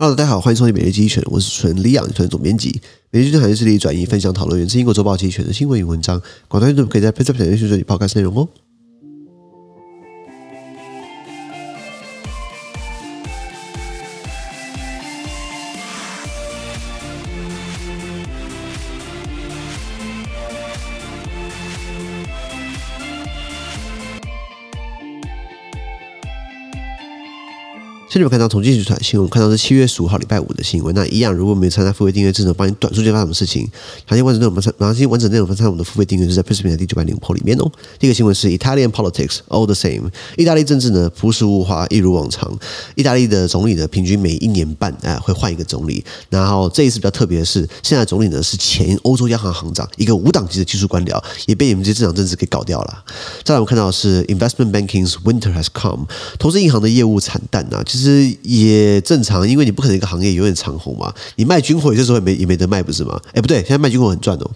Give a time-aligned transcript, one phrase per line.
[0.00, 2.80] Hello，大家好，欢迎收听每日经济学人，我是主持人李昂，纯总编辑。
[3.10, 6.22] 每日经济学人致力转移分享讨论源自英国周报经济学人的新闻与文章。
[6.46, 8.48] 广大听众可以在 Facebook 点击这里报告内容哦。
[28.10, 30.94] 现在有看到统计集团新闻，看到是七月十五号礼拜五的新闻。
[30.94, 33.70] 那一样，如果没有参加付费订阅制能，帮你短时间发生什么事情？
[34.08, 37.70] 详细完整内容，详细完整内容，分享我们的付费订阅是在 Facebook 的第九百零五号里面哦。
[37.98, 40.08] 第一个新闻是 Italian politics all the same，
[40.38, 42.50] 意大利政治呢朴实无华，一如往常。
[42.94, 46.02] 意大利的总理呢，平均每一年半啊会换一个总理。
[46.30, 53.04] 然后这一次比较特别的是，现在总理呢是前欧洲央行行长，一个无党籍的技术官僚，也被你们这些政党政治给搞掉了。
[53.44, 56.06] 再来我们看到的是 Investment banking's winter has come，
[56.38, 59.00] 投资银行的业务惨淡啊，其实也。
[59.08, 61.10] 正常，因为你不可能一个行业永远长红嘛。
[61.36, 63.18] 你卖军火有些时候也没也没得卖，不是吗？
[63.32, 64.50] 哎，不对，现在卖军火很赚哦。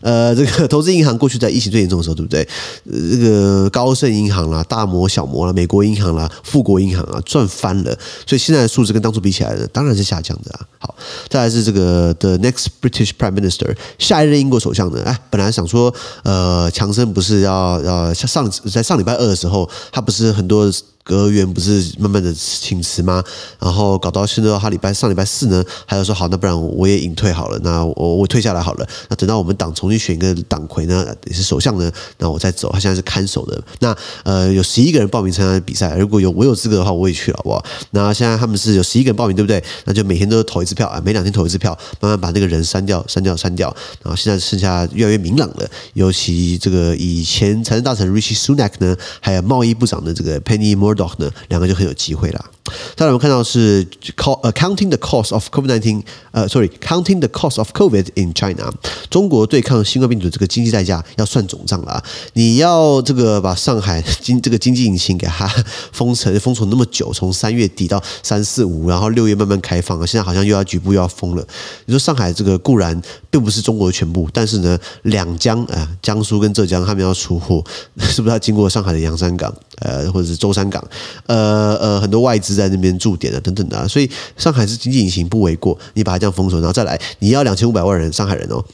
[0.00, 2.48] 呃， 这个投资银行过去在疫情最严重的时候，对不对？
[2.90, 7.94] 呃，这个高盛银行啦、大摩、小摩啦、美国银行啦、富国银行啊，赚翻了。
[8.26, 10.60] 所以现在的数字跟当初比起来呢，当然是下降的啊。
[10.78, 10.94] 好，
[11.28, 15.02] 再来是这个 The next British Prime Minister，下一任英国首相呢？
[15.04, 20.72] 哎，本来想说，呃，强生不是要要上在上礼拜二的时候，他不是很多。
[21.08, 23.24] 阁员不是慢慢的请辞吗？
[23.58, 28.86] 然后搞到现在，他礼拜上礼拜四呢，还要说好，那不然我也隐退好了，那我我退下来好了。
[29.08, 32.70] 那等到我们党重新选一个党魁呢，也是首相呢，那我再走。
[32.70, 33.58] 他现在是看守的。
[33.80, 37.64] 那呃，有十一个人报名参加比赛，如果有我有资格的话，我也去了，好不好？
[37.92, 39.64] 那现在他们是有十一个人报名，对不对？
[39.86, 43.74] 那就每天都投一次票啊，每两天投一次票，慢慢把那个人删掉、删掉、删掉。
[44.02, 51.14] 然后现在剩下越来越明朗了，尤其这个以前财政大臣 Rishi Sunak 呢，还有贸易部长的这个 Penny Mord Murdoch。
[51.18, 52.50] 呢，两个就很有机会了。
[52.98, 58.74] 再来，我们看到是 counting the cost of COVID-19，呃，sorry，counting the cost of COVID in China。
[59.08, 62.04] 中国对抗新冠病毒这个经济代价要算总账了啊！
[62.32, 65.46] 你要这个把上海经这个经济引擎给它
[65.94, 71.46] 封城，封锁那么久，从三月底到三四五，然后六月慢慢开放，现在好像又要局部又要封了。
[71.86, 77.62] 你说上海这个固然并不是中国的全部，但是呢，两江啊，江苏跟浙江他们要出货，
[78.00, 80.84] 是不是要经过上海的洋山港，呃，或者是舟山港？
[81.26, 85.76] 呃呃，很多外资在那边驻点啊，等等的，所以上海是经济引擎不为过。
[85.94, 88.64] 你把它这样封锁，然后再来，你要两千五百万人上海人哦。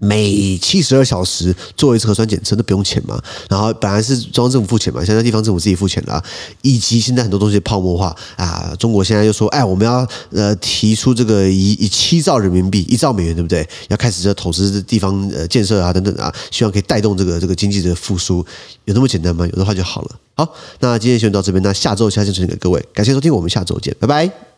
[0.00, 3.22] 每七十二小时做一次核酸检测都不用钱嘛？
[3.48, 6.22] 然后本来是中央政府付钱嘛，现在地方政府自己付钱了。
[6.62, 13.66] 以及现在很多东西泡沫化啊，中国现在又说，哎，我们要呃提出这个以以七兆人民币一兆美元，对不对？
[13.88, 18.44] 要开始这投资地方呃建设啊等等啊，希望可以带动这个这个经济的复苏，
[18.86, 19.46] 有那么简单吗？
[19.46, 20.10] 有的话就好了。
[20.34, 24.53] 好，那今天就到这边，那下周下期再见给各位，感谢收听，我们下周见，拜拜。